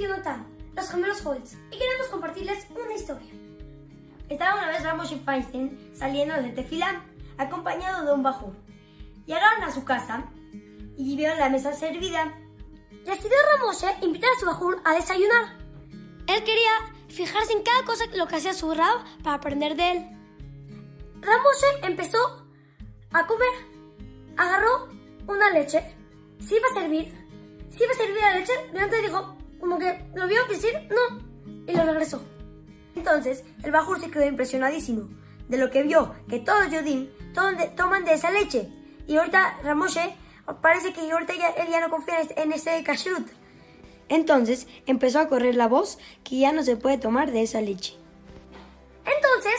Jonathan, 0.00 0.46
los 0.74 0.90
gemelos 0.90 1.24
Holtz, 1.24 1.56
y 1.70 1.78
queremos 1.78 2.08
compartirles 2.10 2.66
una 2.70 2.94
historia. 2.94 3.32
Estaba 4.28 4.58
una 4.58 4.68
vez 4.68 4.82
Ramos 4.82 5.12
y 5.12 5.16
Feinstein 5.16 5.92
saliendo 5.94 6.34
de 6.34 6.50
Tefilán, 6.50 7.02
acompañado 7.38 8.04
de 8.04 8.12
un 8.12 8.22
bajú. 8.22 8.52
Llegaron 9.26 9.62
a 9.62 9.70
su 9.70 9.84
casa 9.84 10.24
y 10.96 11.16
vieron 11.16 11.38
la 11.38 11.48
mesa 11.48 11.72
servida. 11.72 12.34
Decidió 13.04 13.36
Ramoshe 13.52 13.96
invitar 14.00 14.30
a 14.36 14.40
su 14.40 14.46
bajú 14.46 14.74
a 14.84 14.94
desayunar. 14.94 15.56
Él 16.26 16.44
quería 16.44 16.72
fijarse 17.08 17.52
en 17.52 17.62
cada 17.62 17.84
cosa 17.84 18.04
lo 18.14 18.26
que 18.26 18.36
hacía 18.36 18.54
su 18.54 18.72
rab 18.72 19.04
para 19.22 19.36
aprender 19.36 19.76
de 19.76 19.92
él. 19.92 20.06
Ramoshe 21.20 21.86
empezó 21.86 22.46
a 23.12 23.26
comer. 23.26 23.52
Agarró 24.36 24.88
una 25.26 25.50
leche. 25.50 25.94
Se 26.40 26.56
iba 26.56 26.66
a 26.68 26.80
servir. 26.80 27.12
Se 27.70 27.84
iba 27.84 27.92
a 27.92 27.96
servir 27.96 28.20
la 28.20 28.36
leche. 28.36 28.52
Leonte 28.72 29.02
dijo, 29.02 29.36
lo 30.14 30.26
vio 30.26 30.44
decir 30.46 30.72
no. 30.90 31.20
Y 31.66 31.72
lo 31.76 31.84
regresó. 31.84 32.22
Entonces, 32.94 33.44
el 33.62 33.70
Bajur 33.70 34.00
se 34.00 34.10
quedó 34.10 34.26
impresionadísimo 34.26 35.08
de 35.48 35.58
lo 35.58 35.70
que 35.70 35.82
vio, 35.82 36.14
que 36.28 36.40
todos 36.40 36.64
los 36.64 36.72
Yodim 36.72 37.10
toman 37.76 38.04
de 38.04 38.14
esa 38.14 38.30
leche. 38.30 38.68
Y 39.06 39.16
ahorita 39.16 39.58
Ramoshe, 39.62 40.16
parece 40.60 40.92
que 40.92 41.10
ahorita 41.10 41.32
él 41.32 41.68
ya 41.70 41.80
no 41.80 41.90
confía 41.90 42.16
en 42.36 42.52
ese 42.52 42.82
kashrut. 42.84 43.28
Entonces 44.08 44.66
empezó 44.86 45.20
a 45.20 45.28
correr 45.28 45.54
la 45.54 45.68
voz 45.68 45.98
que 46.24 46.38
ya 46.38 46.52
no 46.52 46.62
se 46.62 46.76
puede 46.76 46.98
tomar 46.98 47.30
de 47.30 47.42
esa 47.42 47.60
leche. 47.60 47.96
Entonces, 49.04 49.54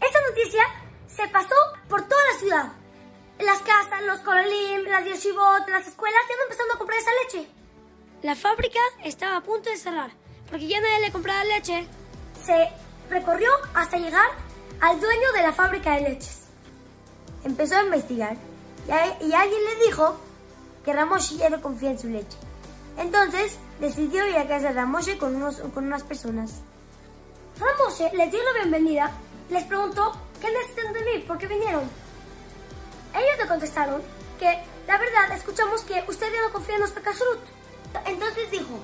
esa 0.00 0.18
noticia 0.28 0.62
se 1.06 1.28
pasó 1.28 1.54
por 1.88 2.02
toda 2.02 2.20
la 2.32 2.38
ciudad. 2.38 2.72
Las 3.38 3.60
casas, 3.60 4.02
los 4.06 4.20
kololim, 4.20 4.84
las 4.88 5.04
yeshivot, 5.04 5.68
las 5.68 5.86
escuelas 5.86 6.20
ya 6.28 6.42
empezando 6.42 6.74
a 6.74 6.78
comprar 6.78 6.98
esa 6.98 7.10
leche. 7.22 7.48
La 8.22 8.34
fábrica 8.34 8.80
estaba 9.04 9.36
a 9.36 9.42
punto 9.42 9.70
de 9.70 9.76
cerrar, 9.76 10.10
porque 10.50 10.66
ya 10.66 10.80
nadie 10.80 11.06
le 11.06 11.12
compraba 11.12 11.44
leche. 11.44 11.86
Se 12.44 12.68
recorrió 13.10 13.50
hasta 13.74 13.96
llegar 13.96 14.28
al 14.80 15.00
dueño 15.00 15.32
de 15.32 15.42
la 15.42 15.52
fábrica 15.52 15.94
de 15.94 16.00
leches. 16.00 16.48
Empezó 17.44 17.76
a 17.76 17.84
investigar 17.84 18.36
y, 18.86 19.32
alguien 19.32 19.64
le 19.64 19.86
dijo 19.86 20.18
que 20.84 20.92
Ramoshi 20.92 21.36
ya 21.36 21.50
no 21.50 21.60
confía 21.60 21.90
en 21.90 21.98
su 21.98 22.08
leche. 22.08 22.36
Entonces 22.96 23.58
decidió 23.80 24.26
ir 24.28 24.36
a 24.36 24.48
casa 24.48 24.68
de 24.68 24.74
Ramoshe 24.74 25.18
con, 25.18 25.36
unos, 25.36 25.60
con 25.72 25.86
unas 25.86 26.02
personas. 26.02 26.62
Ramoshe 27.60 28.10
les 28.16 28.30
dio 28.32 28.42
la 28.42 28.52
bienvenida 28.54 29.12
les 29.50 29.64
preguntó 29.64 30.12
qué 30.40 30.50
necesitan 30.50 30.92
de 30.92 31.00
mí, 31.00 31.24
por 31.26 31.38
qué 31.38 31.46
vinieron. 31.46 31.84
Ellos 33.14 33.38
le 33.38 33.46
contestaron 33.46 34.02
que 34.38 34.58
la 34.86 34.98
verdad 34.98 35.32
escuchamos 35.32 35.82
que 35.82 36.04
usted 36.06 36.32
ya 36.32 36.42
no 36.42 36.52
confía 36.52 36.74
en 36.74 36.80
nuestra 36.80 37.02
kashrut. 37.02 37.40
Entonces 38.04 38.50
dijo, 38.50 38.78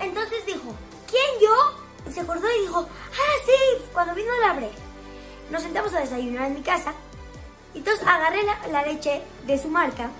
entonces 0.00 0.46
dijo, 0.46 0.74
¿quién 1.06 1.40
yo? 1.40 1.86
se 2.10 2.20
acordó 2.20 2.48
y 2.50 2.60
dijo, 2.60 2.86
ah, 2.88 3.42
sí, 3.44 3.84
cuando 3.92 4.14
vino 4.14 4.32
el 4.34 4.44
abre. 4.44 4.70
Nos 5.50 5.62
sentamos 5.62 5.92
a 5.94 6.00
desayunar 6.00 6.46
en 6.46 6.54
mi 6.54 6.62
casa 6.62 6.92
y 7.74 7.78
entonces 7.78 8.06
agarré 8.06 8.42
la, 8.70 8.82
leche 8.82 9.22
de 9.44 9.58
su 9.58 9.68
marca 9.68 10.10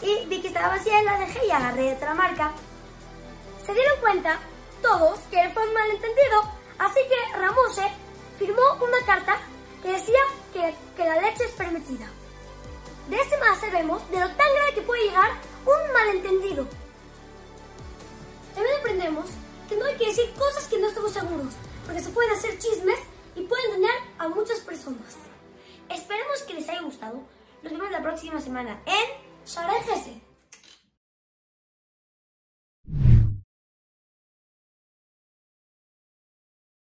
y 0.00 0.26
vi 0.26 0.40
que 0.40 0.48
estaba 0.48 0.76
vacía 0.76 1.00
y 1.00 1.04
la 1.04 1.18
dejé 1.18 1.46
y 1.46 1.50
agarré 1.50 1.94
otra 1.94 2.14
marca. 2.14 2.52
Se 3.64 3.72
dieron 3.72 4.00
cuenta 4.00 4.38
todos 4.82 5.18
que 5.30 5.50
fue 5.54 5.66
un 5.66 5.74
malentendido, 5.74 6.42
así 6.78 7.00
que 7.08 7.38
Ramose 7.38 7.88
firmó 8.38 8.62
una 8.80 9.04
carta 9.06 9.38
que 9.82 9.92
decía 9.92 10.20
que, 10.52 10.74
que 10.96 11.04
la 11.04 11.20
leche 11.20 11.44
es 11.44 11.52
permitida. 11.52 12.06
De 13.08 13.16
este 13.16 13.38
más 13.38 13.60
sabemos 13.60 14.08
de 14.10 14.20
lo 14.20 14.28
tan 14.28 14.54
grave 14.54 14.74
que 14.74 14.82
hay 19.74 19.96
que 19.96 20.06
decir 20.06 20.32
cosas 20.38 20.68
que 20.68 20.78
no 20.78 20.88
estamos 20.88 21.12
seguros, 21.12 21.54
porque 21.84 22.00
se 22.00 22.10
pueden 22.10 22.32
hacer 22.32 22.58
chismes 22.58 22.98
y 23.34 23.42
pueden 23.42 23.72
dañar 23.72 23.94
a 24.18 24.28
muchas 24.28 24.60
personas. 24.60 25.16
Esperemos 25.88 26.42
que 26.46 26.54
les 26.54 26.68
haya 26.68 26.82
gustado. 26.82 27.20
Nos 27.62 27.72
vemos 27.72 27.90
la 27.90 28.02
próxima 28.02 28.40
semana 28.40 28.80
en 28.86 29.46
Sharai 29.46 29.82